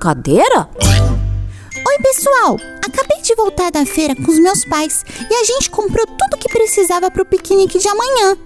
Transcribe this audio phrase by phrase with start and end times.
[0.00, 0.66] brincadeira?
[1.76, 2.56] Oi, pessoal!
[2.78, 6.48] Acabei de voltar da feira com os meus pais e a gente comprou tudo que
[6.48, 8.36] precisava para o piquenique de amanhã.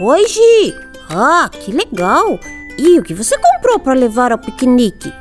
[0.00, 0.74] Oi, Gi!
[1.10, 2.40] Ah, que legal!
[2.78, 5.12] E o que você comprou para levar ao piquenique?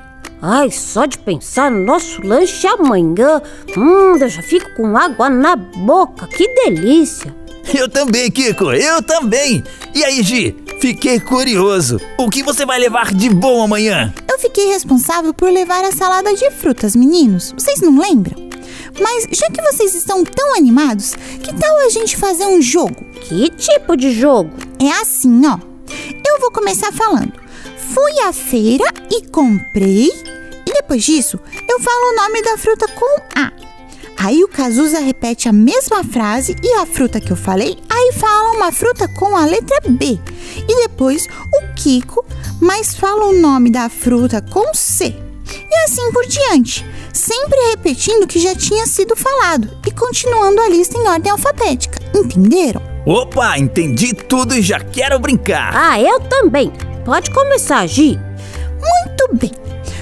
[0.41, 3.41] Ai, só de pensar no nosso lanche amanhã,
[3.77, 7.35] hum, eu já fico com água na boca, que delícia!
[7.77, 9.63] Eu também, Kiko, eu também!
[9.93, 12.01] E aí, Gi, fiquei curioso.
[12.17, 14.11] O que você vai levar de bom amanhã?
[14.27, 17.53] Eu fiquei responsável por levar a salada de frutas, meninos.
[17.55, 18.49] Vocês não lembram?
[18.99, 23.05] Mas já que vocês estão tão animados, que tal a gente fazer um jogo?
[23.21, 24.49] Que tipo de jogo?
[24.79, 25.59] É assim, ó.
[26.27, 27.33] Eu vou começar falando.
[27.77, 30.07] Fui à feira e comprei.
[30.65, 31.39] E depois disso,
[31.69, 33.60] eu falo o nome da fruta com A.
[34.23, 38.51] Aí o Cazuza repete a mesma frase e a fruta que eu falei, aí fala
[38.51, 40.19] uma fruta com a letra B.
[40.69, 42.23] E depois o Kiko,
[42.61, 45.15] mas fala o nome da fruta com C.
[45.71, 50.69] E assim por diante, sempre repetindo o que já tinha sido falado e continuando a
[50.69, 51.99] lista em ordem alfabética.
[52.15, 52.79] Entenderam?
[53.07, 55.71] Opa, entendi tudo e já quero brincar.
[55.75, 56.71] Ah, eu também.
[57.03, 58.19] Pode começar, Gi.
[58.79, 59.51] Muito bem.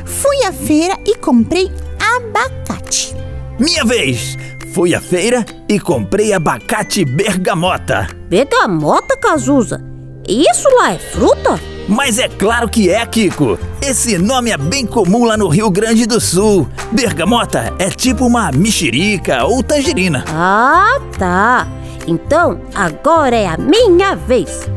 [0.03, 1.71] Fui à feira e comprei
[2.17, 3.15] abacate.
[3.59, 4.37] Minha vez!
[4.73, 8.07] Fui à feira e comprei abacate bergamota.
[8.29, 9.83] Bergamota, Cazuza?
[10.25, 11.59] Isso lá é fruta?
[11.87, 13.59] Mas é claro que é, Kiko.
[13.81, 16.69] Esse nome é bem comum lá no Rio Grande do Sul.
[16.93, 20.23] Bergamota é tipo uma mexerica ou tangerina.
[20.29, 21.67] Ah, tá.
[22.07, 24.69] Então agora é a minha vez.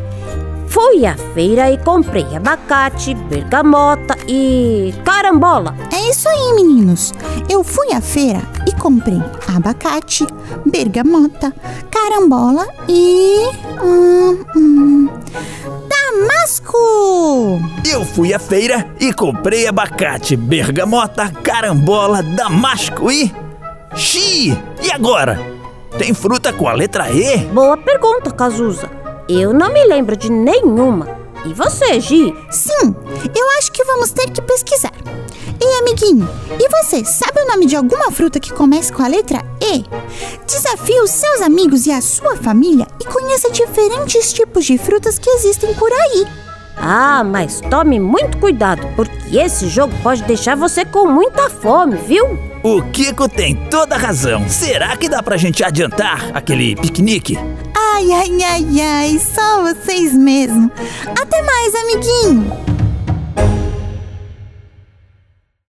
[0.67, 5.77] Fui à feira e comprei abacate, bergamota e carambola.
[5.93, 7.13] É isso aí, meninos.
[7.49, 8.41] Eu fui à feira
[8.83, 10.27] comprei abacate,
[10.67, 11.55] bergamota,
[11.89, 13.49] carambola e.
[13.81, 15.09] Hum, hum,
[15.89, 17.61] damasco!
[17.89, 23.33] Eu fui à feira e comprei abacate, bergamota, carambola, damasco e.
[23.95, 24.59] Xi!
[24.83, 25.39] E agora?
[25.97, 27.37] Tem fruta com a letra E?
[27.53, 28.91] Boa pergunta, Cazuza.
[29.29, 31.07] Eu não me lembro de nenhuma.
[31.45, 32.35] E você, Gi?
[32.51, 32.97] Sim,
[33.33, 34.93] eu acho que vamos ter que pesquisar.
[36.21, 39.85] E você sabe o nome de alguma fruta que comece com a letra E?
[40.47, 45.31] Desafie os seus amigos e a sua família e conheça diferentes tipos de frutas que
[45.31, 46.27] existem por aí.
[46.77, 52.39] Ah, mas tome muito cuidado, porque esse jogo pode deixar você com muita fome, viu?
[52.63, 54.49] O Kiko tem toda a razão.
[54.49, 57.37] Será que dá pra gente adiantar aquele piquenique?
[57.77, 60.71] Ai, ai, ai, ai, só vocês mesmo.
[61.07, 62.72] Até mais, amiguinho.